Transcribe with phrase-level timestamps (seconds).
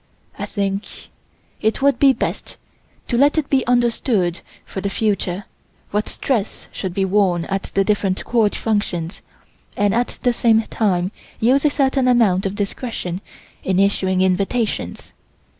[0.39, 1.09] I think
[1.61, 2.57] it would be best
[3.07, 5.45] to let it be understood for the future
[5.91, 9.21] what dress should be worn at the different Court Functions,
[9.77, 13.21] and at the same time use a certain amount of discretion
[13.63, 15.11] in issuing invitations.